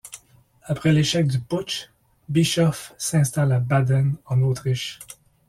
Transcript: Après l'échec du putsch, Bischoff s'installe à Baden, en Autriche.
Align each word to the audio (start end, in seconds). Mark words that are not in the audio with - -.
Après 0.63 0.93
l'échec 0.93 1.27
du 1.27 1.39
putsch, 1.39 1.91
Bischoff 2.27 2.91
s'installe 2.97 3.51
à 3.51 3.59
Baden, 3.59 4.15
en 4.25 4.41
Autriche. 4.41 4.97